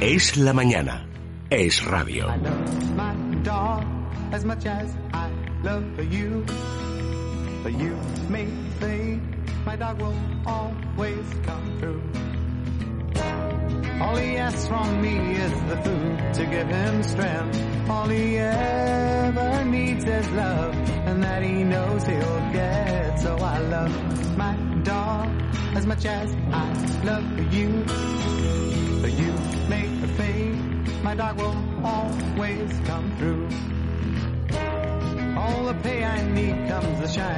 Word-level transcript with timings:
Es 0.00 0.36
la 0.36 0.52
mañana. 0.52 1.06
Es 1.48 1.82
radio. 1.84 2.26
All 13.98 14.16
he 14.16 14.36
asks 14.36 14.68
from 14.68 15.00
me 15.00 15.36
is 15.36 15.52
the 15.70 15.76
food 15.82 16.34
to 16.34 16.46
give 16.46 16.68
him 16.68 17.02
strength. 17.02 17.88
All 17.88 18.08
he 18.08 18.36
ever 18.36 19.64
needs 19.64 20.04
is 20.04 20.30
love, 20.32 20.74
and 21.06 21.22
that 21.22 21.42
he 21.42 21.64
knows 21.64 22.04
he'll 22.04 22.52
get. 22.52 23.18
So 23.18 23.36
I 23.36 23.58
love 23.60 24.36
my 24.36 24.54
dog 24.82 25.30
as 25.74 25.86
much 25.86 26.04
as 26.04 26.36
I 26.52 27.02
love 27.04 27.54
you. 27.54 28.35
Make 29.68 29.90
me 29.90 30.06
think 30.16 31.02
my 31.02 31.16
dog 31.16 31.38
will 31.38 31.56
always 31.84 32.70
come 32.86 33.16
through. 33.18 33.48
All 35.36 35.64
the 35.64 35.74
pay 35.82 36.04
I 36.04 36.22
need 36.30 36.68
comes 36.68 37.00
his 37.00 37.18
eyes. 37.18 37.35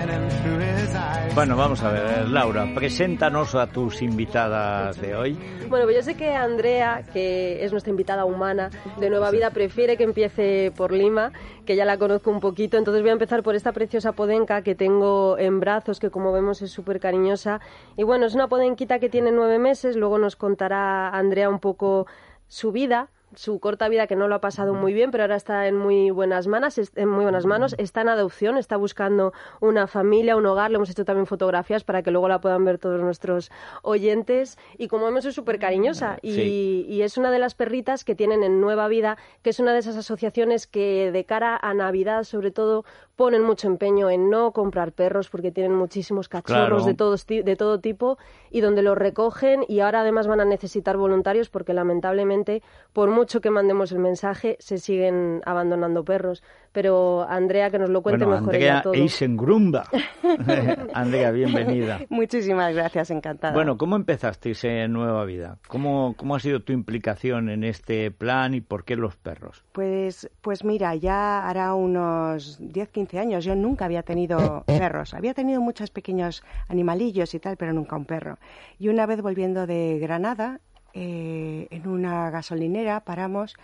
Bueno, 1.38 1.56
vamos 1.56 1.84
a 1.84 1.92
ver, 1.92 2.28
Laura, 2.30 2.66
preséntanos 2.74 3.55
a 3.55 3.69
tus 3.69 4.02
invitadas 4.02 5.01
de 5.01 5.15
hoy. 5.15 5.38
Bueno, 5.69 5.84
pues 5.84 5.95
yo 5.95 6.02
sé 6.02 6.16
que 6.16 6.34
Andrea, 6.34 7.05
que 7.12 7.65
es 7.65 7.70
nuestra 7.70 7.92
invitada 7.92 8.24
humana 8.24 8.70
de 8.98 9.09
Nueva 9.09 9.30
Vida, 9.30 9.51
prefiere 9.51 9.96
que 9.96 10.02
empiece 10.02 10.73
por 10.77 10.93
Lima, 10.93 11.30
que 11.65 11.77
ya 11.77 11.84
la 11.84 11.96
conozco 11.96 12.32
un 12.32 12.41
poquito. 12.41 12.77
Entonces 12.77 13.02
voy 13.02 13.10
a 13.10 13.12
empezar 13.12 13.45
por 13.45 13.55
esta 13.55 13.70
preciosa 13.70 14.10
podenca 14.10 14.62
que 14.62 14.74
tengo 14.74 15.38
en 15.38 15.60
brazos, 15.60 16.01
que 16.01 16.10
como 16.10 16.32
vemos 16.32 16.60
es 16.60 16.73
súper 16.73 16.98
cariñosa. 16.98 17.60
Y 17.96 18.02
bueno, 18.02 18.27
es 18.27 18.34
una 18.34 18.48
podenquita 18.48 18.98
que 18.98 19.09
tiene 19.09 19.30
nueve 19.30 19.60
meses. 19.60 19.95
Luego 19.95 20.18
nos 20.18 20.34
contará 20.34 21.09
Andrea 21.10 21.48
un 21.48 21.60
poco 21.60 22.09
su 22.48 22.73
vida, 22.73 23.10
su 23.34 23.60
corta 23.60 23.88
vida 23.88 24.07
que 24.07 24.16
no 24.16 24.26
lo 24.29 24.34
ha 24.34 24.40
pasado 24.40 24.74
muy 24.74 24.93
bien, 24.93 25.10
pero 25.10 25.24
ahora 25.24 25.37
está 25.37 25.66
en 25.66 25.76
muy 25.76 26.10
buenas 26.10 26.46
manos, 26.46 26.79
en 26.95 27.09
muy 27.09 27.24
buenas 27.24 27.46
manos, 27.46 27.74
está 27.79 28.01
en 28.01 28.09
adopción, 28.09 28.57
está 28.59 28.76
buscando 28.76 29.32
una 29.60 29.87
familia, 29.87 30.37
un 30.37 30.46
hogar, 30.46 30.70
le 30.70 30.76
hemos 30.76 30.90
hecho 30.90 31.04
también 31.04 31.26
fotografías 31.26 31.85
para 31.85 32.02
que 32.02 32.10
luego 32.10 32.29
la 32.29 32.40
puedan 32.40 32.65
ver 32.65 32.79
todos 32.79 33.01
nuestros 33.01 33.51
oyentes 33.82 34.59
y 34.76 34.88
como 34.88 35.07
vemos 35.07 35.24
es 35.24 35.35
súper 35.35 35.59
cariñosa 35.59 36.18
y, 36.23 36.32
Sí. 36.32 36.87
y 36.88 37.02
es 37.02 37.16
una 37.18 37.30
de 37.30 37.38
las 37.38 37.54
perritas 37.54 38.04
que 38.04 38.15
tienen 38.15 38.43
en 38.45 38.60
Nueva 38.60 38.87
Vida, 38.88 39.16
que 39.42 39.51
es 39.51 39.59
una 39.60 39.73
de 39.73 39.79
esas 39.80 39.96
asociaciones 39.96 40.66
que 40.66 41.10
de 41.13 41.24
cara 41.24 41.57
a 41.60 41.74
Navidad 41.74 42.24
sobre 42.24 42.51
todo 42.51 42.85
ponen 43.16 43.42
mucho 43.42 43.66
empeño 43.66 44.10
en 44.10 44.30
no 44.30 44.52
comprar 44.52 44.92
perros 44.92 45.29
porque 45.29 45.51
tienen 45.51 45.74
muchísimos 45.74 46.29
cachorros 46.29 46.68
Claro. 46.68 46.85
de 46.85 46.95
todos 46.95 47.26
ti- 47.26 47.42
de 47.42 47.57
todo 47.57 47.80
tipo 47.80 48.16
y 48.51 48.60
donde 48.60 48.82
los 48.82 48.96
recogen 48.96 49.65
y 49.66 49.80
ahora 49.80 50.01
además 50.02 50.26
van 50.29 50.40
a 50.40 50.45
necesitar 50.45 50.96
voluntarios 50.96 51.48
porque 51.51 51.74
lamentablemente 51.74 52.63
por 52.92 53.10
mucho 53.19 53.41
que 53.41 53.51
mandemos 53.51 53.91
el 53.91 53.99
mensaje 53.99 54.57
se 54.61 54.79
siguen 54.79 55.43
abandonando 55.45 56.05
perros 56.05 56.43
pero 56.73 57.27
Andrea 57.29 57.71
que 57.71 57.79
nos 57.79 57.91
lo 57.91 58.02
cuente 58.02 58.25
bueno, 58.25 58.41
mejor 58.41 58.55
Andrea 58.55 58.73
ella 58.75 58.83
todo 58.83 58.95
Eisengrumba. 58.95 59.85
Andrea, 60.95 61.30
bienvenida. 61.30 62.01
Muchísimas 62.09 62.75
gracias, 62.75 63.10
encantada. 63.10 63.55
Bueno, 63.55 63.77
¿cómo 63.77 63.97
empezasteis 63.97 64.62
en 64.65 64.93
Nueva 64.93 65.25
Vida? 65.25 65.59
¿Cómo, 65.66 66.15
¿Cómo 66.16 66.37
ha 66.37 66.41
sido 66.41 66.60
tu 66.60 66.72
implicación 66.72 67.49
en 67.49 67.65
este 67.65 68.10
plan 68.10 68.55
y 68.55 68.60
por 68.60 68.84
qué 68.84 68.97
los 68.97 69.16
perros? 69.16 69.65
Pues, 69.72 70.31
pues 70.41 70.65
mira, 70.65 70.94
ya 70.94 71.49
hará 71.49 71.75
unos 71.75 72.59
10, 72.60 72.88
15 72.91 73.19
años. 73.19 73.44
Yo 73.44 73.55
nunca 73.55 73.87
había 73.87 74.03
tenido 74.03 74.65
perros. 74.66 75.15
Había 75.15 75.34
tenido 75.34 75.60
muchos 75.60 75.91
pequeños 75.91 76.44
animalillos 76.69 77.34
y 77.34 77.41
tal, 77.41 77.56
pero 77.56 77.72
nunca 77.72 77.97
un 77.97 78.05
perro. 78.05 78.38
Y 78.78 78.88
una 78.88 79.06
vez 79.06 79.22
volviendo 79.22 79.66
de 79.66 79.99
Granada, 80.00 80.60
eh, 80.94 81.69
en 81.71 81.87
una 81.89 82.31
gasolinera 82.31 83.00
paramos 83.00 83.55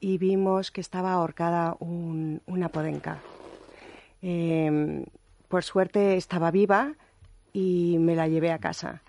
y 0.00 0.18
vimos 0.18 0.70
que 0.70 0.80
estaba 0.80 1.12
ahorcada 1.12 1.76
un- 1.80 2.42
una 2.46 2.68
podenca. 2.68 3.18
Eh, 4.22 5.04
por 5.48 5.62
suerte 5.64 6.16
estaba 6.16 6.50
viva 6.50 6.92
y 7.52 7.96
me 7.98 8.14
la 8.14 8.28
llevé 8.28 8.52
a 8.52 8.58
casa. 8.58 9.02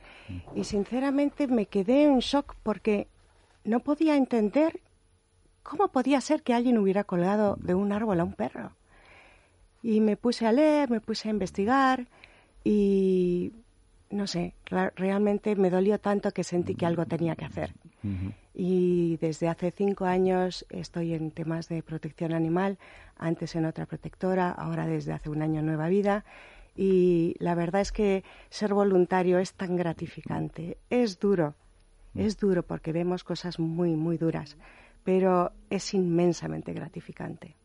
Y 0.55 0.63
sinceramente 0.65 1.47
me 1.47 1.65
quedé 1.65 2.03
en 2.03 2.19
shock 2.19 2.55
porque 2.63 3.07
no 3.63 3.79
podía 3.79 4.15
entender 4.15 4.81
cómo 5.63 5.87
podía 5.89 6.21
ser 6.21 6.43
que 6.43 6.53
alguien 6.53 6.77
hubiera 6.77 7.03
colgado 7.03 7.57
de 7.59 7.73
un 7.75 7.91
árbol 7.91 8.19
a 8.19 8.23
un 8.23 8.33
perro. 8.33 8.71
Y 9.83 10.01
me 10.01 10.17
puse 10.17 10.45
a 10.45 10.51
leer, 10.51 10.89
me 10.89 11.01
puse 11.01 11.27
a 11.27 11.31
investigar 11.31 12.07
y 12.63 13.51
no 14.09 14.27
sé, 14.27 14.53
realmente 14.95 15.55
me 15.55 15.69
dolió 15.69 15.99
tanto 15.99 16.31
que 16.31 16.43
sentí 16.43 16.75
que 16.75 16.85
algo 16.85 17.05
tenía 17.05 17.35
que 17.35 17.45
hacer. 17.45 17.73
Y 18.53 19.17
desde 19.17 19.49
hace 19.49 19.71
cinco 19.71 20.05
años 20.05 20.65
estoy 20.69 21.13
en 21.13 21.31
temas 21.31 21.67
de 21.67 21.83
protección 21.83 22.33
animal, 22.33 22.77
antes 23.17 23.55
en 23.55 23.65
otra 23.65 23.85
protectora, 23.85 24.49
ahora 24.49 24.87
desde 24.87 25.13
hace 25.13 25.29
un 25.29 25.41
año 25.41 25.59
en 25.59 25.65
Nueva 25.65 25.89
Vida. 25.89 26.23
Y 26.75 27.35
la 27.39 27.55
verdad 27.55 27.81
es 27.81 27.91
que 27.91 28.23
ser 28.49 28.73
voluntario 28.73 29.39
es 29.39 29.53
tan 29.53 29.75
gratificante. 29.75 30.77
Es 30.89 31.19
duro, 31.19 31.55
es 32.15 32.37
duro 32.37 32.63
porque 32.63 32.93
vemos 32.93 33.23
cosas 33.23 33.59
muy, 33.59 33.95
muy 33.95 34.17
duras, 34.17 34.57
pero 35.03 35.51
es 35.69 35.93
inmensamente 35.93 36.73
gratificante. 36.73 37.55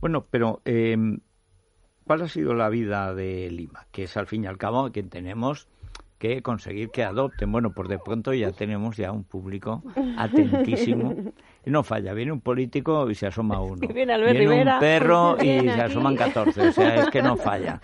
Bueno, 0.00 0.26
pero 0.30 0.60
eh, 0.64 0.96
¿cuál 2.04 2.22
ha 2.22 2.28
sido 2.28 2.54
la 2.54 2.68
vida 2.68 3.14
de 3.14 3.50
Lima? 3.50 3.86
Que 3.90 4.04
es 4.04 4.16
al 4.16 4.26
fin 4.26 4.44
y 4.44 4.46
al 4.46 4.58
cabo 4.58 4.90
que 4.90 5.02
tenemos 5.02 5.68
que 6.18 6.42
conseguir 6.42 6.90
que 6.90 7.02
adopten. 7.02 7.50
Bueno, 7.50 7.72
pues 7.72 7.88
de 7.88 7.98
pronto 7.98 8.32
ya 8.32 8.52
tenemos 8.52 8.96
ya 8.96 9.10
un 9.10 9.24
público 9.24 9.82
atentísimo. 10.16 11.14
Y 11.64 11.70
no 11.70 11.84
falla, 11.84 12.12
viene 12.12 12.32
un 12.32 12.40
político 12.40 13.08
y 13.08 13.14
se 13.14 13.26
asoma 13.28 13.60
uno. 13.62 13.78
Y 13.82 13.92
viene 13.92 14.12
Albert 14.14 14.32
un 14.34 14.38
Rivera. 14.38 14.80
perro 14.80 15.36
y 15.40 15.44
Viene 15.44 15.74
se 15.74 15.80
aquí. 15.80 15.92
asoman 15.92 16.16
14. 16.16 16.60
O 16.68 16.72
sea, 16.72 16.96
es 16.96 17.10
que 17.10 17.22
no 17.22 17.36
falla. 17.36 17.80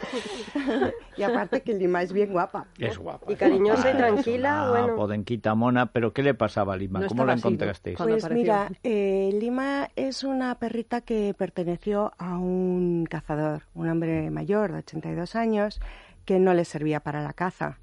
Y 1.17 1.23
aparte 1.23 1.63
que 1.63 1.75
Lima 1.75 2.03
es 2.03 2.13
bien 2.13 2.33
guapa. 2.33 2.67
Es 2.79 2.99
guapa. 2.99 3.31
Y 3.33 3.37
cariñosa 3.37 3.91
y 3.93 3.97
tranquila, 3.97 4.69
bueno. 4.71 4.97
podenquita 4.97 5.55
mona, 5.55 5.87
pero 5.87 6.13
¿qué 6.13 6.23
le 6.23 6.35
pasaba 6.35 6.75
a 6.75 6.77
Lima? 6.77 7.01
No 7.01 7.07
¿Cómo 7.09 7.25
la 7.25 7.35
encontrasteis? 7.35 7.97
Pues 7.99 8.25
apareció. 8.25 8.35
mira, 8.35 8.69
eh, 8.83 9.31
Lima 9.41 9.89
es 9.97 10.25
una 10.25 10.55
perrita 10.57 11.01
que 11.01 11.35
perteneció 11.37 12.13
a 12.19 12.37
un 12.39 13.07
cazador, 13.09 13.63
un 13.75 13.89
hombre 13.89 14.31
mayor 14.31 14.73
de 14.73 14.79
82 14.79 15.37
años, 15.37 15.81
que 16.25 16.39
no 16.39 16.53
le 16.55 16.65
servía 16.65 17.01
para 17.01 17.23
la 17.23 17.33
caza. 17.33 17.79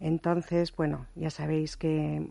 Entonces, 0.00 0.74
bueno, 0.74 1.06
ya 1.14 1.30
sabéis 1.30 1.76
que 1.76 2.28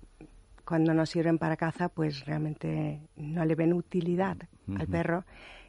cuando 0.70 0.94
no 0.94 1.08
sirven 1.08 1.40
para 1.40 1.58
caza, 1.58 1.90
pues 1.90 2.28
realmente 2.28 3.02
no 3.16 3.44
le 3.44 3.56
ven 3.56 3.74
utilidad 3.74 4.38
al 4.78 4.86
perro 4.86 5.26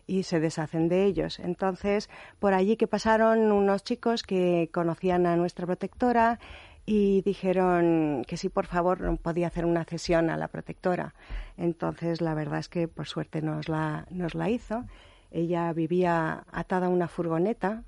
y 0.06 0.24
se 0.24 0.40
deshacen 0.40 0.90
de 0.90 1.06
ellos. 1.06 1.38
Entonces, 1.38 2.10
por 2.38 2.52
allí 2.52 2.76
que 2.76 2.86
pasaron 2.86 3.50
unos 3.50 3.82
chicos 3.82 4.22
que 4.22 4.68
conocían 4.70 5.24
a 5.24 5.36
nuestra 5.36 5.64
protectora 5.64 6.38
y 6.84 7.22
dijeron 7.22 8.26
que 8.28 8.36
sí, 8.36 8.50
por 8.50 8.66
favor, 8.66 9.16
podía 9.16 9.46
hacer 9.46 9.64
una 9.64 9.84
cesión 9.84 10.28
a 10.28 10.36
la 10.36 10.48
protectora. 10.48 11.14
Entonces, 11.56 12.20
la 12.20 12.34
verdad 12.34 12.58
es 12.58 12.68
que 12.68 12.86
por 12.86 13.06
suerte 13.06 13.40
nos 13.40 13.70
la, 13.70 14.06
nos 14.10 14.34
la 14.34 14.50
hizo. 14.50 14.84
Ella 15.30 15.72
vivía 15.72 16.44
atada 16.52 16.88
a 16.88 16.90
una 16.90 17.08
furgoneta, 17.08 17.84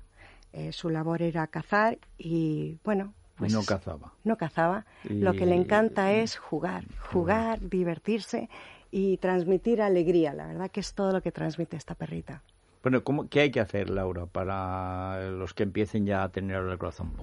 eh, 0.51 0.71
su 0.71 0.89
labor 0.89 1.21
era 1.21 1.45
cazar 1.45 1.99
y, 2.17 2.79
bueno, 2.83 3.13
pues 3.35 3.53
no 3.53 3.63
cazaba. 3.63 4.13
no 4.23 4.37
cazaba. 4.37 4.85
Y- 5.03 5.15
Lo 5.21 5.33
que 5.33 5.45
le 5.45 5.55
encanta 5.55 6.11
es 6.11 6.37
jugar, 6.37 6.85
jugar, 7.11 7.59
divertirse 7.61 8.49
y 8.91 9.17
transmitir 9.17 9.81
alegría. 9.81 10.33
La 10.33 10.47
verdad 10.47 10.69
que 10.71 10.79
es 10.79 10.93
todo 10.93 11.11
lo 11.11 11.21
que 11.21 11.31
transmite 11.31 11.75
esta 11.77 11.95
perrita. 11.95 12.43
Bueno, 12.83 13.01
¿cómo, 13.01 13.29
¿qué 13.29 13.39
hay 13.39 13.51
que 13.51 13.61
hacer, 13.61 13.89
Laura, 13.89 14.25
para 14.25 15.29
los 15.29 15.53
que 15.53 15.63
empiecen 15.63 16.05
ya 16.05 16.21
a 16.21 16.29
tener 16.29 16.57
el 16.57 16.77
corazón? 16.77 17.13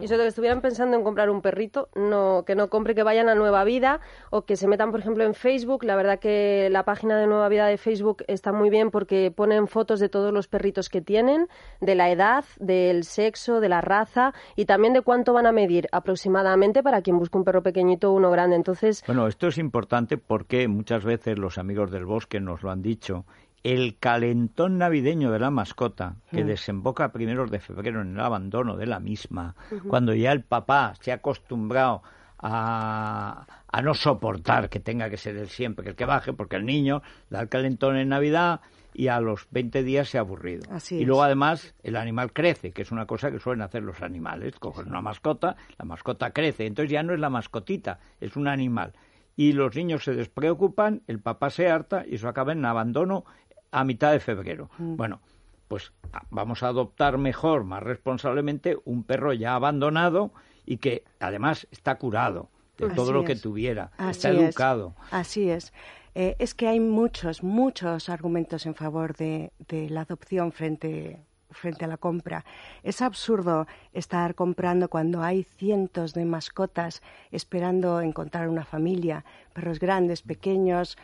Y 0.00 0.08
sobre 0.08 0.22
que 0.22 0.26
estuvieran 0.26 0.60
pensando 0.60 0.96
en 0.96 1.04
comprar 1.04 1.30
un 1.30 1.42
perrito, 1.42 1.88
no, 1.94 2.42
que 2.44 2.56
no 2.56 2.68
compre, 2.68 2.96
que 2.96 3.04
vayan 3.04 3.28
a 3.28 3.36
Nueva 3.36 3.62
Vida 3.62 4.00
o 4.30 4.42
que 4.42 4.56
se 4.56 4.66
metan, 4.66 4.90
por 4.90 4.98
ejemplo, 4.98 5.22
en 5.22 5.34
Facebook. 5.34 5.84
La 5.84 5.94
verdad 5.94 6.18
que 6.18 6.66
la 6.72 6.84
página 6.84 7.16
de 7.18 7.28
Nueva 7.28 7.48
Vida 7.48 7.66
de 7.66 7.78
Facebook 7.78 8.24
está 8.26 8.52
muy 8.52 8.68
bien 8.68 8.90
porque 8.90 9.30
ponen 9.30 9.68
fotos 9.68 10.00
de 10.00 10.08
todos 10.08 10.32
los 10.32 10.48
perritos 10.48 10.88
que 10.88 11.00
tienen, 11.00 11.46
de 11.80 11.94
la 11.94 12.10
edad, 12.10 12.44
del 12.58 13.04
sexo, 13.04 13.60
de 13.60 13.68
la 13.68 13.80
raza 13.80 14.34
y 14.56 14.64
también 14.64 14.92
de 14.92 15.02
cuánto 15.02 15.32
van 15.32 15.46
a 15.46 15.52
medir 15.52 15.86
aproximadamente 15.92 16.82
para 16.82 17.00
quien 17.02 17.16
busque 17.16 17.38
un 17.38 17.44
perro 17.44 17.62
pequeñito 17.62 18.10
o 18.10 18.16
uno 18.16 18.32
grande. 18.32 18.56
Entonces, 18.56 19.04
Bueno, 19.06 19.28
esto 19.28 19.46
es 19.46 19.58
importante 19.58 20.18
porque 20.18 20.66
muchas 20.66 21.04
veces 21.04 21.38
los 21.38 21.58
amigos 21.58 21.92
del 21.92 22.06
bosque 22.06 22.40
nos 22.40 22.64
lo 22.64 22.72
han 22.72 22.82
dicho. 22.82 23.24
El 23.62 23.96
calentón 23.98 24.78
navideño 24.78 25.30
de 25.30 25.38
la 25.38 25.50
mascota, 25.50 26.16
que 26.30 26.44
desemboca 26.44 27.04
a 27.04 27.12
primeros 27.12 27.50
de 27.50 27.60
febrero 27.60 28.02
en 28.02 28.14
el 28.14 28.20
abandono 28.20 28.76
de 28.76 28.86
la 28.86 28.98
misma, 28.98 29.54
cuando 29.88 30.14
ya 30.14 30.32
el 30.32 30.42
papá 30.42 30.94
se 31.00 31.12
ha 31.12 31.16
acostumbrado 31.16 32.02
a, 32.38 33.46
a 33.68 33.82
no 33.82 33.94
soportar 33.94 34.68
que 34.68 34.80
tenga 34.80 35.08
que 35.08 35.16
ser 35.16 35.36
él 35.36 35.48
siempre 35.48 35.88
el 35.88 35.94
que 35.94 36.04
baje, 36.04 36.32
porque 36.32 36.56
el 36.56 36.66
niño 36.66 37.02
da 37.30 37.40
el 37.40 37.48
calentón 37.48 37.96
en 37.96 38.08
Navidad 38.08 38.60
y 38.94 39.08
a 39.08 39.20
los 39.20 39.46
20 39.50 39.82
días 39.82 40.08
se 40.08 40.18
ha 40.18 40.22
aburrido. 40.22 40.62
Así 40.70 40.96
y 40.96 41.02
es. 41.02 41.06
luego 41.06 41.22
además 41.22 41.74
el 41.82 41.96
animal 41.96 42.32
crece, 42.32 42.72
que 42.72 42.82
es 42.82 42.90
una 42.92 43.06
cosa 43.06 43.30
que 43.30 43.38
suelen 43.38 43.62
hacer 43.62 43.82
los 43.82 44.02
animales. 44.02 44.58
Cogen 44.58 44.88
una 44.88 45.00
mascota, 45.00 45.56
la 45.78 45.84
mascota 45.84 46.32
crece, 46.32 46.66
entonces 46.66 46.90
ya 46.90 47.02
no 47.02 47.14
es 47.14 47.20
la 47.20 47.30
mascotita, 47.30 48.00
es 48.20 48.36
un 48.36 48.48
animal. 48.48 48.92
y 49.34 49.52
los 49.52 49.74
niños 49.74 50.04
se 50.04 50.12
despreocupan, 50.14 51.02
el 51.06 51.18
papá 51.20 51.48
se 51.48 51.70
harta 51.70 52.04
y 52.06 52.16
eso 52.16 52.28
acaba 52.28 52.52
en 52.52 52.66
abandono 52.66 53.24
a 53.72 53.82
mitad 53.84 54.12
de 54.12 54.20
febrero. 54.20 54.70
Mm. 54.78 54.96
Bueno, 54.96 55.20
pues 55.68 55.92
a- 56.12 56.22
vamos 56.30 56.62
a 56.62 56.68
adoptar 56.68 57.18
mejor, 57.18 57.64
más 57.64 57.82
responsablemente, 57.82 58.76
un 58.84 59.02
perro 59.02 59.32
ya 59.32 59.54
abandonado 59.54 60.30
y 60.64 60.76
que 60.76 61.02
además 61.18 61.66
está 61.72 61.96
curado 61.98 62.48
de 62.78 62.86
Así 62.86 62.94
todo 62.94 63.12
lo 63.12 63.24
que 63.24 63.32
es. 63.32 63.42
tuviera, 63.42 63.90
Así 63.96 64.10
está 64.10 64.30
es. 64.30 64.36
educado. 64.38 64.94
Así 65.10 65.50
es. 65.50 65.72
Eh, 66.14 66.36
es 66.38 66.54
que 66.54 66.68
hay 66.68 66.78
muchos, 66.78 67.42
muchos 67.42 68.08
argumentos 68.10 68.66
en 68.66 68.74
favor 68.74 69.16
de, 69.16 69.50
de 69.68 69.88
la 69.88 70.02
adopción 70.02 70.52
frente, 70.52 71.18
frente 71.50 71.86
a 71.86 71.88
la 71.88 71.96
compra. 71.96 72.44
Es 72.82 73.00
absurdo 73.00 73.66
estar 73.94 74.34
comprando 74.34 74.88
cuando 74.88 75.22
hay 75.22 75.44
cientos 75.44 76.12
de 76.12 76.26
mascotas 76.26 77.02
esperando 77.30 78.02
encontrar 78.02 78.48
una 78.48 78.64
familia, 78.64 79.24
perros 79.54 79.78
grandes, 79.78 80.20
pequeños, 80.22 80.98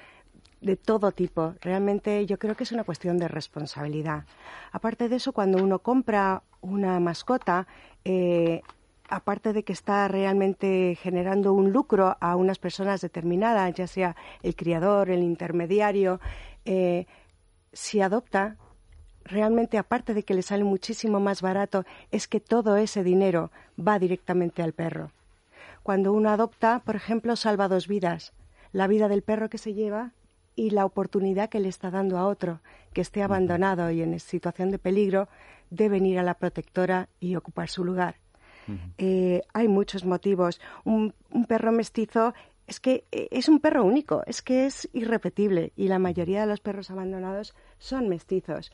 de 0.60 0.76
todo 0.76 1.12
tipo. 1.12 1.54
Realmente 1.60 2.26
yo 2.26 2.38
creo 2.38 2.56
que 2.56 2.64
es 2.64 2.72
una 2.72 2.84
cuestión 2.84 3.18
de 3.18 3.28
responsabilidad. 3.28 4.24
Aparte 4.72 5.08
de 5.08 5.16
eso, 5.16 5.32
cuando 5.32 5.62
uno 5.62 5.78
compra 5.80 6.42
una 6.60 6.98
mascota, 7.00 7.66
eh, 8.04 8.62
aparte 9.08 9.52
de 9.52 9.62
que 9.62 9.72
está 9.72 10.08
realmente 10.08 10.96
generando 11.00 11.52
un 11.52 11.72
lucro 11.72 12.16
a 12.20 12.36
unas 12.36 12.58
personas 12.58 13.00
determinadas, 13.00 13.74
ya 13.74 13.86
sea 13.86 14.16
el 14.42 14.54
criador, 14.54 15.10
el 15.10 15.22
intermediario, 15.22 16.20
eh, 16.64 17.06
si 17.72 18.00
adopta, 18.00 18.56
realmente 19.24 19.78
aparte 19.78 20.14
de 20.14 20.22
que 20.22 20.34
le 20.34 20.42
sale 20.42 20.64
muchísimo 20.64 21.20
más 21.20 21.42
barato, 21.42 21.84
es 22.10 22.28
que 22.28 22.40
todo 22.40 22.76
ese 22.76 23.04
dinero 23.04 23.50
va 23.78 23.98
directamente 23.98 24.62
al 24.62 24.72
perro. 24.72 25.10
Cuando 25.82 26.12
uno 26.12 26.30
adopta, 26.30 26.80
por 26.80 26.96
ejemplo, 26.96 27.36
salva 27.36 27.68
dos 27.68 27.88
vidas, 27.88 28.32
la 28.72 28.86
vida 28.86 29.08
del 29.08 29.22
perro 29.22 29.48
que 29.48 29.58
se 29.58 29.72
lleva 29.72 30.12
y 30.58 30.70
la 30.70 30.84
oportunidad 30.84 31.48
que 31.48 31.60
le 31.60 31.68
está 31.68 31.88
dando 31.88 32.18
a 32.18 32.26
otro 32.26 32.60
que 32.92 33.00
esté 33.00 33.22
abandonado 33.22 33.92
y 33.92 34.02
en 34.02 34.18
situación 34.18 34.72
de 34.72 34.80
peligro 34.80 35.28
de 35.70 35.88
venir 35.88 36.18
a 36.18 36.24
la 36.24 36.34
protectora 36.34 37.08
y 37.20 37.36
ocupar 37.36 37.68
su 37.68 37.84
lugar. 37.84 38.16
Eh, 38.98 39.40
hay 39.54 39.68
muchos 39.68 40.04
motivos. 40.04 40.60
Un, 40.84 41.14
un 41.30 41.44
perro 41.46 41.70
mestizo 41.70 42.34
es 42.66 42.80
que 42.80 43.04
eh, 43.12 43.28
es 43.30 43.48
un 43.48 43.60
perro 43.60 43.84
único, 43.84 44.24
es 44.26 44.42
que 44.42 44.66
es 44.66 44.88
irrepetible 44.92 45.72
y 45.76 45.86
la 45.86 46.00
mayoría 46.00 46.40
de 46.40 46.48
los 46.48 46.60
perros 46.60 46.90
abandonados 46.90 47.54
son 47.78 48.08
mestizos. 48.08 48.72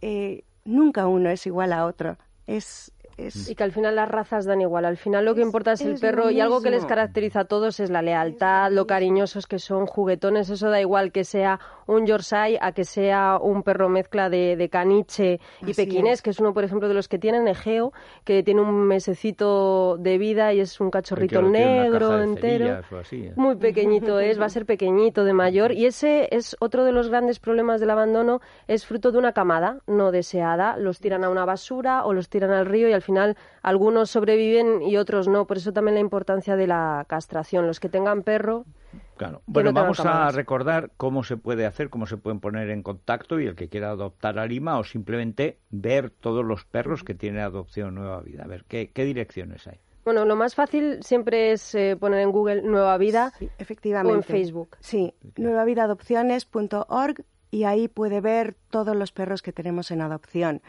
Eh, 0.00 0.42
nunca 0.64 1.06
uno 1.06 1.28
es 1.28 1.46
igual 1.46 1.74
a 1.74 1.84
otro. 1.84 2.16
Es, 2.46 2.92
es 3.16 3.48
Y 3.48 3.54
que 3.54 3.64
al 3.64 3.72
final 3.72 3.96
las 3.96 4.08
razas 4.08 4.44
dan 4.44 4.60
igual. 4.60 4.84
Al 4.84 4.96
final 4.96 5.24
lo 5.24 5.34
que 5.34 5.40
Es- 5.40 5.46
importa 5.46 5.72
es 5.72 5.80
el 5.82 5.92
es 5.94 6.00
perro 6.00 6.30
y 6.30 6.40
algo 6.40 6.60
que 6.60 6.70
les 6.70 6.84
caracteriza 6.84 7.40
a 7.40 7.44
todos 7.44 7.80
es 7.80 7.90
la 7.90 8.02
lealtad, 8.02 8.70
lo 8.70 8.86
cariñosos 8.86 9.46
que 9.46 9.58
son, 9.58 9.86
juguetones. 9.86 10.50
Eso 10.50 10.70
da 10.70 10.80
igual 10.80 11.12
que 11.12 11.24
sea 11.24 11.58
un 11.86 12.06
Yorkshire 12.06 12.58
a 12.60 12.72
que 12.72 12.84
sea 12.84 13.38
un 13.40 13.62
perro 13.62 13.88
mezcla 13.88 14.28
de, 14.28 14.56
de 14.56 14.68
caniche 14.68 15.40
y 15.62 15.70
Así 15.70 15.74
pequinés, 15.74 16.14
es. 16.14 16.22
que 16.22 16.30
es 16.30 16.40
uno, 16.40 16.52
por 16.52 16.64
ejemplo, 16.64 16.88
de 16.88 16.94
los 16.94 17.08
que 17.08 17.18
tienen 17.18 17.46
Egeo, 17.48 17.92
que 18.24 18.42
tiene 18.42 18.60
un 18.60 18.86
mesecito 18.86 19.96
de 19.98 20.18
vida 20.18 20.52
y 20.52 20.60
es 20.60 20.80
un 20.80 20.90
cachorrito 20.90 21.42
negro 21.42 22.22
entero. 22.22 22.80
así, 23.00 23.24
¿eh? 23.26 23.32
Muy 23.36 23.56
pequeñito 23.56 24.20
es, 24.20 24.40
va 24.40 24.46
a 24.46 24.50
ser 24.50 24.66
pequeñito 24.66 25.24
de 25.24 25.32
mayor 25.32 25.72
y 25.72 25.86
ese 25.86 26.28
es 26.30 26.56
otro 26.60 26.84
de 26.84 26.92
los 26.92 27.08
grandes 27.08 27.38
problemas 27.38 27.80
del 27.80 27.90
abandono, 27.90 28.40
es 28.68 28.86
fruto 28.86 29.12
de 29.12 29.18
una 29.18 29.32
camada 29.32 29.78
no 29.86 30.10
deseada, 30.10 30.76
los 30.76 31.00
tiran 31.00 31.24
a 31.24 31.30
una 31.30 31.44
basura 31.44 32.04
o 32.04 32.12
los 32.12 32.28
tiran 32.28 32.50
al 32.50 32.66
río 32.66 32.88
y 32.88 32.92
al 32.92 33.02
final 33.06 33.36
algunos 33.62 34.10
sobreviven 34.10 34.82
y 34.82 34.98
otros 34.98 35.28
no, 35.28 35.46
por 35.46 35.56
eso 35.56 35.72
también 35.72 35.94
la 35.94 36.00
importancia 36.00 36.56
de 36.56 36.66
la 36.66 37.06
castración, 37.08 37.66
los 37.66 37.80
que 37.80 37.88
tengan 37.88 38.22
perro 38.22 38.66
Claro. 39.16 39.42
Bueno, 39.46 39.72
no 39.72 39.80
vamos 39.80 40.00
a 40.00 40.30
recordar 40.30 40.90
cómo 40.96 41.24
se 41.24 41.36
puede 41.36 41.64
hacer, 41.64 41.88
cómo 41.88 42.06
se 42.06 42.16
pueden 42.18 42.40
poner 42.40 42.70
en 42.70 42.82
contacto 42.82 43.40
y 43.40 43.46
el 43.46 43.54
que 43.54 43.68
quiera 43.68 43.90
adoptar 43.90 44.38
a 44.38 44.46
Lima 44.46 44.78
o 44.78 44.84
simplemente 44.84 45.58
ver 45.70 46.10
todos 46.10 46.44
los 46.44 46.64
perros 46.64 47.02
que 47.02 47.14
tiene 47.14 47.40
adopción 47.40 47.94
Nueva 47.94 48.20
Vida. 48.20 48.44
A 48.44 48.46
ver, 48.46 48.64
¿qué, 48.68 48.90
qué 48.92 49.04
direcciones 49.04 49.66
hay? 49.66 49.78
Bueno, 50.04 50.24
lo 50.24 50.36
más 50.36 50.54
fácil 50.54 51.02
siempre 51.02 51.52
es 51.52 51.74
eh, 51.74 51.96
poner 51.98 52.20
en 52.20 52.30
Google 52.30 52.62
Nueva 52.62 52.96
Vida 52.98 53.32
Sí, 53.38 53.50
efectivamente. 53.58 54.12
o 54.12 54.16
en 54.16 54.22
Facebook. 54.22 54.76
Sí, 54.80 55.14
nuevavidaadopciones.org 55.36 57.24
y 57.50 57.64
ahí 57.64 57.88
puede 57.88 58.20
ver 58.20 58.54
todos 58.70 58.94
los 58.94 59.12
perros 59.12 59.42
que 59.42 59.52
tenemos 59.52 59.90
en 59.90 60.02
adopción. 60.02 60.62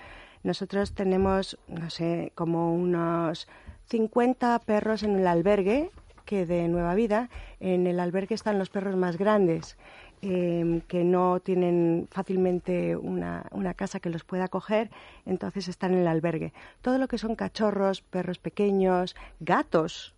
Nosotros 0.44 0.94
tenemos, 0.94 1.58
no 1.68 1.90
sé, 1.90 2.32
como 2.36 2.74
unos 2.74 3.48
50 3.90 4.60
perros 4.60 5.04
en 5.04 5.18
el 5.18 5.28
albergue 5.28 5.92
que 6.28 6.46
de 6.46 6.68
Nueva 6.68 6.94
Vida. 6.94 7.30
En 7.60 7.88
el 7.88 8.00
albergue 8.00 8.36
están 8.36 8.60
los 8.60 8.70
perros 8.70 8.96
más 8.96 9.18
grandes, 9.18 9.78
eh, 10.22 10.82
que 10.88 11.04
no 11.04 11.40
tienen 11.40 12.08
fácilmente 12.12 12.96
una, 12.96 13.46
una 13.52 13.74
casa 13.74 14.00
que 14.00 14.12
los 14.12 14.24
pueda 14.24 14.46
acoger, 14.46 14.92
entonces 15.26 15.68
están 15.68 15.94
en 15.94 16.00
el 16.00 16.08
albergue. 16.08 16.54
Todo 16.82 17.00
lo 17.00 17.08
que 17.08 17.18
son 17.18 17.36
cachorros, 17.36 18.02
perros 18.02 18.38
pequeños, 18.38 19.16
gatos, 19.40 20.14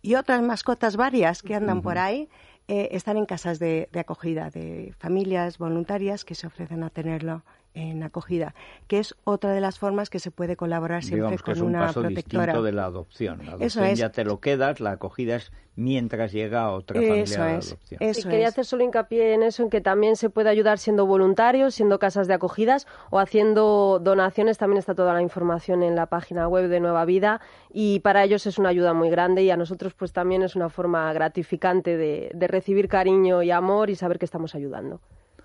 y 0.00 0.14
otras 0.14 0.42
mascotas 0.42 0.96
varias 0.96 1.42
que 1.42 1.56
andan 1.56 1.82
por 1.82 1.98
ahí 1.98 2.28
eh, 2.68 2.90
están 2.92 3.16
en 3.16 3.26
casas 3.26 3.58
de, 3.58 3.88
de 3.90 3.98
acogida 3.98 4.48
de 4.48 4.94
familias 4.96 5.58
voluntarias 5.58 6.24
que 6.24 6.36
se 6.36 6.46
ofrecen 6.46 6.84
a 6.84 6.90
tenerlo 6.90 7.42
en 7.74 8.02
acogida, 8.02 8.54
que 8.88 8.98
es 8.98 9.14
otra 9.24 9.52
de 9.52 9.60
las 9.60 9.78
formas 9.78 10.10
que 10.10 10.18
se 10.18 10.30
puede 10.30 10.56
colaborar 10.56 11.02
siempre 11.02 11.18
Digamos 11.18 11.42
que 11.42 11.44
con 11.44 11.54
es 11.54 11.60
un 11.60 11.68
una 11.68 11.80
paso 11.86 12.00
protectora. 12.00 12.46
distinto 12.46 12.62
de 12.64 12.72
la 12.72 12.84
adopción. 12.84 13.38
La 13.38 13.44
Eso 13.44 13.52
adopción 13.80 13.84
es. 13.86 13.98
ya 13.98 14.10
te 14.10 14.24
lo 14.24 14.40
quedas, 14.40 14.80
la 14.80 14.90
acogida 14.92 15.36
es 15.36 15.52
mientras 15.76 16.32
llega 16.32 16.62
a 16.62 16.72
otra 16.72 17.00
familia 17.00 17.22
Eso 17.22 17.42
de 17.44 17.56
es, 17.56 17.66
adopción. 17.72 17.98
eso 18.02 18.20
y 18.20 18.30
quería 18.30 18.46
es. 18.48 18.52
hacer 18.52 18.64
solo 18.64 18.82
hincapié 18.84 19.34
en 19.34 19.42
eso, 19.44 19.62
en 19.62 19.70
que 19.70 19.80
también 19.80 20.16
se 20.16 20.28
puede 20.30 20.50
ayudar 20.50 20.78
siendo 20.78 21.06
voluntarios, 21.06 21.74
siendo 21.74 21.98
casas 22.00 22.26
de 22.26 22.34
acogidas 22.34 22.86
o 23.10 23.18
haciendo 23.20 24.00
donaciones. 24.02 24.58
También 24.58 24.78
está 24.78 24.94
toda 24.94 25.14
la 25.14 25.22
información 25.22 25.82
en 25.84 25.94
la 25.94 26.06
página 26.06 26.48
web 26.48 26.68
de 26.68 26.80
Nueva 26.80 27.04
Vida 27.04 27.40
y 27.72 28.00
para 28.00 28.24
ellos 28.24 28.46
es 28.46 28.58
una 28.58 28.70
ayuda 28.70 28.92
muy 28.94 29.10
grande 29.10 29.42
y 29.44 29.50
a 29.50 29.56
nosotros 29.56 29.94
pues 29.94 30.12
también 30.12 30.42
es 30.42 30.56
una 30.56 30.68
forma 30.70 31.10
gratificante 31.12 31.96
de, 31.96 32.30
de 32.34 32.46
recibir 32.48 32.88
cariño 32.88 33.42
y 33.42 33.50
amor 33.52 33.90
y 33.90 33.94
saber 33.94 34.18
que 34.18 34.24
estamos 34.24 34.54
ayudando. 34.56 35.00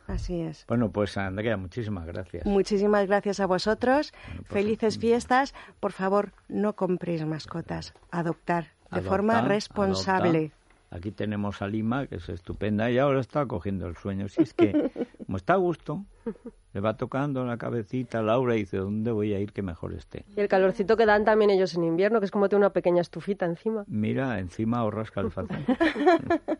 Así 0.08 0.40
es. 0.42 0.66
Bueno, 0.68 0.92
pues 0.92 1.18
Andrea, 1.18 1.58
muchísimas 1.58 2.06
gracias. 2.06 2.46
Muchísimas 2.46 3.08
gracias 3.08 3.40
a 3.40 3.46
vosotros. 3.48 4.14
pues, 4.38 4.48
Felices 4.50 5.00
fiestas. 5.00 5.54
Por 5.80 5.92
favor, 5.92 6.32
no 6.48 6.74
compréis 6.76 7.26
mascotas. 7.26 7.94
Adoptar 8.12 8.66
de 8.66 8.98
Adopta, 9.00 9.10
forma 9.10 9.42
responsable. 9.42 10.38
adopta. 10.40 10.56
Aquí 10.92 11.12
tenemos 11.12 11.62
a 11.62 11.68
Lima, 11.68 12.08
que 12.08 12.16
es 12.16 12.30
estupenda, 12.30 12.90
y 12.92 13.00
ahora 13.00 13.20
está 13.20 13.46
cogiendo 13.48 13.88
el 13.88 13.98
sueño. 13.98 14.30
Si 14.30 14.44
es 14.44 14.54
que, 14.54 14.92
como 15.26 15.38
está 15.38 15.54
a 15.54 15.58
gusto, 15.58 16.06
le 16.74 16.82
va 16.82 16.98
tocando 16.98 17.46
la 17.46 17.58
cabecita 17.58 18.22
Laura 18.22 18.56
y 18.56 18.60
dice, 18.60 18.78
¿dónde 18.78 19.12
voy 19.12 19.34
a 19.34 19.40
ir 19.40 19.54
que 19.54 19.62
mejor 19.62 19.94
esté? 19.94 20.26
Y 20.36 20.40
el 20.42 20.48
calorcito 20.48 20.98
que 20.98 21.06
dan 21.06 21.24
también 21.26 21.50
ellos 21.52 21.76
en 21.76 21.84
invierno, 21.84 22.20
que 22.20 22.26
es 22.26 22.32
como 22.32 22.50
tener 22.50 22.60
una 22.62 22.72
pequeña 22.72 23.02
estufita 23.02 23.46
encima. 23.46 23.84
Mira, 23.88 24.40
encima 24.40 24.80
ahorras 24.80 25.12
calefacción. 25.12 25.64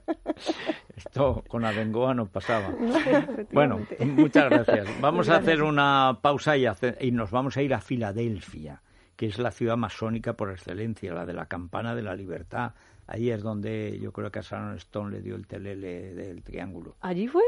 Esto 0.96 1.44
con 1.48 1.66
Abengoa 1.66 2.14
no 2.14 2.26
pasaba. 2.28 2.74
Bueno, 3.52 3.86
muchas 4.06 4.50
gracias. 4.50 4.88
Vamos 5.02 5.30
a 5.30 5.38
hacer 5.38 5.62
una 5.64 6.20
pausa 6.22 6.58
y, 6.58 6.66
hace- 6.66 6.96
y 7.00 7.12
nos 7.12 7.32
vamos 7.32 7.56
a 7.58 7.62
ir 7.62 7.74
a 7.74 7.80
Filadelfia, 7.80 8.82
que 9.16 9.28
es 9.28 9.40
la 9.40 9.52
ciudad 9.52 9.78
masónica 9.78 10.34
por 10.34 10.52
excelencia, 10.52 11.14
la 11.14 11.26
de 11.26 11.34
la 11.34 11.46
campana 11.46 11.96
de 11.96 12.02
la 12.04 12.16
libertad. 12.16 12.74
Ahí 13.08 13.30
es 13.30 13.42
donde 13.44 13.98
yo 14.02 14.12
creo 14.12 14.32
que 14.32 14.40
a 14.40 14.42
Sharon 14.42 14.76
Stone 14.78 15.12
le 15.16 15.22
dio 15.22 15.36
el 15.36 15.48
telele 15.48 16.14
del 16.14 16.44
triángulo. 16.44 16.96
¿Allí 17.02 17.28
fue? 17.28 17.44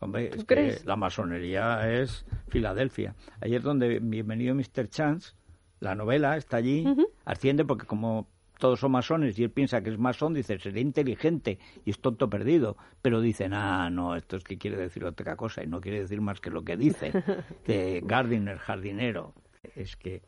Hombre, 0.00 0.30
es 0.34 0.44
crees? 0.44 0.80
que 0.80 0.86
la 0.86 0.96
masonería 0.96 1.90
es 1.90 2.24
Filadelfia. 2.48 3.14
Es 3.40 3.62
donde 3.62 3.98
Bienvenido 3.98 4.54
Mr. 4.54 4.88
Chance, 4.88 5.32
la 5.80 5.94
novela, 5.94 6.36
está 6.36 6.58
allí, 6.58 6.86
asciende 7.24 7.64
porque 7.64 7.86
como 7.86 8.28
todos 8.58 8.80
son 8.80 8.92
masones 8.92 9.38
y 9.38 9.44
él 9.44 9.50
piensa 9.50 9.82
que 9.82 9.90
es 9.90 9.98
masón, 9.98 10.34
dice, 10.34 10.58
sería 10.58 10.82
inteligente 10.82 11.58
y 11.84 11.90
es 11.90 12.00
tonto 12.00 12.28
perdido. 12.28 12.76
Pero 13.02 13.20
dicen, 13.20 13.54
ah, 13.54 13.88
no, 13.90 14.16
esto 14.16 14.36
es 14.36 14.44
que 14.44 14.58
quiere 14.58 14.76
decir 14.76 15.04
otra 15.04 15.36
cosa 15.36 15.62
y 15.62 15.66
no 15.66 15.80
quiere 15.80 16.00
decir 16.00 16.20
más 16.20 16.40
que 16.40 16.50
lo 16.50 16.62
que 16.62 16.76
dice. 16.76 17.12
De 17.66 18.02
Gardiner, 18.04 18.58
jardinero. 18.58 19.34
Es 19.74 19.96
que 19.96 20.22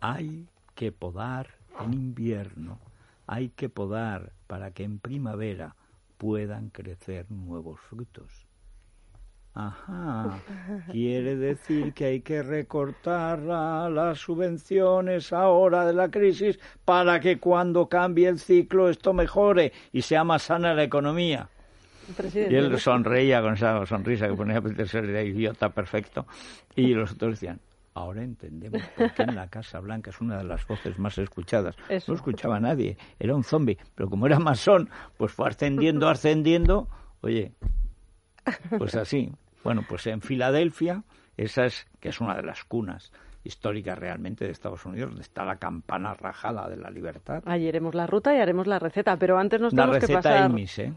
hay 0.00 0.46
que 0.74 0.92
podar 0.92 1.48
en 1.80 1.94
invierno, 1.94 2.80
hay 3.26 3.50
que 3.50 3.68
podar 3.68 4.32
para 4.46 4.70
que 4.70 4.84
en 4.84 4.98
primavera 4.98 5.76
puedan 6.18 6.70
crecer 6.70 7.30
nuevos 7.30 7.80
frutos. 7.80 8.45
Ajá, 9.58 10.38
quiere 10.92 11.34
decir 11.34 11.94
que 11.94 12.04
hay 12.04 12.20
que 12.20 12.42
recortar 12.42 13.38
la- 13.38 13.88
las 13.88 14.18
subvenciones 14.18 15.32
ahora 15.32 15.86
de 15.86 15.94
la 15.94 16.10
crisis 16.10 16.58
para 16.84 17.18
que 17.20 17.38
cuando 17.38 17.88
cambie 17.88 18.28
el 18.28 18.38
ciclo 18.38 18.90
esto 18.90 19.14
mejore 19.14 19.72
y 19.92 20.02
sea 20.02 20.24
más 20.24 20.42
sana 20.42 20.74
la 20.74 20.82
economía. 20.82 21.48
Presidente, 22.14 22.54
Y 22.54 22.56
él 22.58 22.78
sonreía 22.78 23.40
con 23.40 23.54
esa 23.54 23.84
sonrisa 23.86 24.28
que 24.28 24.34
ponía 24.34 24.60
Peter 24.60 24.86
Sellers 24.86 25.12
de 25.14 25.24
idiota 25.24 25.70
perfecto. 25.70 26.26
Y 26.76 26.92
los 26.92 27.12
otros 27.12 27.32
decían, 27.32 27.58
Ahora 27.94 28.22
entendemos 28.22 28.82
por 28.94 29.10
qué 29.14 29.22
en 29.22 29.34
la 29.34 29.48
Casa 29.48 29.80
Blanca 29.80 30.10
es 30.10 30.20
una 30.20 30.36
de 30.36 30.44
las 30.44 30.66
voces 30.66 30.98
más 30.98 31.16
escuchadas. 31.16 31.76
Eso. 31.88 32.12
No 32.12 32.16
escuchaba 32.16 32.56
a 32.56 32.60
nadie, 32.60 32.98
era 33.18 33.34
un 33.34 33.42
zombie, 33.42 33.78
pero 33.94 34.10
como 34.10 34.26
era 34.26 34.38
masón, 34.38 34.90
pues 35.16 35.32
fue 35.32 35.48
ascendiendo, 35.48 36.06
ascendiendo. 36.06 36.88
Oye, 37.22 37.52
pues 38.76 38.94
así. 38.96 39.32
Bueno, 39.66 39.84
pues 39.88 40.06
en 40.06 40.20
Filadelfia, 40.20 41.02
esa 41.36 41.64
es, 41.66 41.86
que 42.00 42.10
es 42.10 42.20
una 42.20 42.34
de 42.36 42.42
las 42.42 42.64
cunas 42.64 43.12
históricas 43.42 43.98
realmente 43.98 44.44
de 44.44 44.50
Estados 44.52 44.84
Unidos, 44.86 45.10
donde 45.10 45.22
está 45.22 45.44
la 45.44 45.56
campana 45.56 46.14
rajada 46.14 46.68
de 46.68 46.76
la 46.76 46.90
libertad. 46.90 47.42
Ahí 47.46 47.68
haremos 47.68 47.94
la 47.94 48.06
ruta 48.06 48.34
y 48.34 48.38
haremos 48.38 48.66
la 48.66 48.78
receta, 48.78 49.16
pero 49.16 49.38
antes 49.38 49.60
nos 49.60 49.72
La 49.72 49.82
tenemos 49.82 49.98
que 49.98 50.06
receta 50.06 50.20
pasar... 50.30 50.50
Imis, 50.50 50.78
¿eh? 50.78 50.92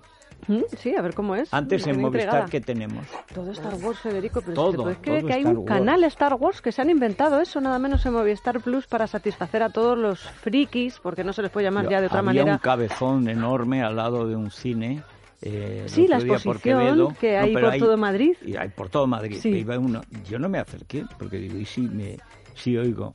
¿Mm? 0.48 0.62
Sí, 0.78 0.96
a 0.96 1.02
ver 1.02 1.14
cómo 1.14 1.36
es. 1.36 1.54
Antes 1.54 1.86
en 1.86 2.00
Movistar. 2.00 2.50
¿qué 2.50 2.62
tenemos? 2.62 3.06
Todo 3.34 3.52
Star 3.52 3.74
Wars, 3.76 4.00
Federico, 4.00 4.42
pero 4.42 4.54
Todo, 4.54 4.72
¿te 4.72 4.78
puedes 4.78 4.98
creer 5.00 5.20
todo 5.22 5.28
que 5.28 5.34
hay 5.34 5.42
Star 5.42 5.54
un 5.54 5.60
Wars. 5.64 5.68
canal 5.68 6.04
Star 6.06 6.34
Wars 6.36 6.62
que 6.62 6.72
se 6.72 6.82
han 6.82 6.90
inventado 6.90 7.42
eso, 7.42 7.60
nada 7.60 7.78
menos 7.78 8.06
en 8.06 8.14
Movistar 8.14 8.62
Plus, 8.62 8.88
para 8.88 9.06
satisfacer 9.08 9.62
a 9.64 9.70
todos 9.70 9.98
los 9.98 10.20
frikis, 10.22 11.00
porque 11.00 11.24
no 11.24 11.34
se 11.34 11.42
les 11.42 11.52
puede 11.52 11.66
llamar 11.66 11.90
ya 11.90 12.00
de 12.00 12.08
otra 12.08 12.20
Había 12.20 12.30
manera. 12.44 12.54
un 12.54 12.60
cabezón 12.60 13.28
enorme 13.30 13.84
al 13.84 13.96
lado 13.98 14.28
de 14.28 14.36
un 14.36 14.50
cine. 14.50 15.04
Eh, 15.42 15.86
Sí, 15.88 16.08
la 16.08 16.18
exposición 16.18 17.16
que 17.16 17.38
hay 17.38 17.54
por 17.54 17.78
todo 17.78 17.98
Madrid. 17.98 18.36
Y 18.46 18.56
hay 18.56 18.70
por 18.70 18.90
todo 18.90 19.08
Madrid. 19.08 19.38
Sí. 19.42 19.50
Iba 19.50 19.78
uno. 19.78 20.02
Yo 20.30 20.40
no 20.40 20.50
me 20.50 20.60
acerqué 20.60 21.06
porque 21.18 21.38
digo, 21.38 21.58
y 21.58 21.66
si 21.66 21.82
me, 21.82 22.18
si 22.56 22.78
oigo, 22.78 23.14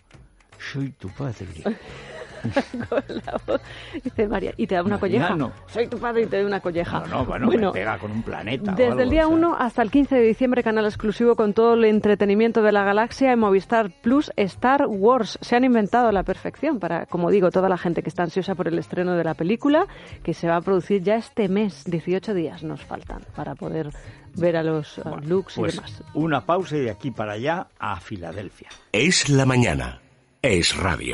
soy 0.58 0.90
tu 0.90 1.08
padre. 1.10 1.46
con 2.88 3.02
la 3.08 3.40
voz. 3.46 3.60
Dice 4.02 4.28
María, 4.28 4.52
y 4.56 4.66
te 4.66 4.74
da 4.74 4.82
una 4.82 4.98
colleja. 4.98 5.36
Soy 5.66 5.86
tu 5.88 5.98
padre 5.98 6.22
y 6.22 6.26
te 6.26 6.40
da 6.40 6.46
una 6.46 6.60
colleja. 6.60 7.00
No, 7.00 7.06
no, 7.06 7.24
bueno, 7.24 7.46
me 7.48 7.70
pega 7.72 7.98
con 7.98 8.10
un 8.10 8.22
planeta. 8.22 8.72
Desde 8.72 8.90
algo, 8.90 9.00
el 9.00 9.10
día 9.10 9.26
o 9.26 9.30
sea. 9.30 9.36
1 9.36 9.56
hasta 9.58 9.82
el 9.82 9.90
15 9.90 10.14
de 10.14 10.22
diciembre, 10.22 10.62
canal 10.62 10.84
exclusivo 10.84 11.36
con 11.36 11.52
todo 11.52 11.74
el 11.74 11.84
entretenimiento 11.84 12.62
de 12.62 12.72
la 12.72 12.84
galaxia 12.84 13.32
en 13.32 13.38
Movistar 13.38 13.90
Plus 14.02 14.30
Star 14.36 14.86
Wars. 14.88 15.38
Se 15.40 15.56
han 15.56 15.64
inventado 15.64 16.08
a 16.08 16.12
la 16.12 16.22
perfección 16.22 16.78
para, 16.78 17.06
como 17.06 17.30
digo, 17.30 17.50
toda 17.50 17.68
la 17.68 17.78
gente 17.78 18.02
que 18.02 18.08
está 18.08 18.22
ansiosa 18.22 18.54
por 18.54 18.68
el 18.68 18.78
estreno 18.78 19.14
de 19.14 19.24
la 19.24 19.34
película, 19.34 19.86
que 20.22 20.34
se 20.34 20.48
va 20.48 20.56
a 20.56 20.60
producir 20.60 21.02
ya 21.02 21.16
este 21.16 21.48
mes. 21.48 21.84
18 21.84 22.34
días 22.34 22.62
nos 22.62 22.82
faltan 22.84 23.22
para 23.34 23.54
poder 23.54 23.90
ver 24.36 24.56
a 24.56 24.62
los 24.62 24.98
uh, 24.98 25.16
looks 25.22 25.54
Pues 25.54 25.74
y 25.74 25.76
demás. 25.76 26.02
una 26.14 26.44
pausa 26.44 26.76
y 26.76 26.80
de 26.80 26.90
aquí 26.90 27.10
para 27.10 27.32
allá 27.32 27.68
a 27.78 28.00
Filadelfia. 28.00 28.68
Es 28.92 29.28
la 29.28 29.46
mañana. 29.46 30.00
Es 30.42 30.76
radio. 30.76 31.12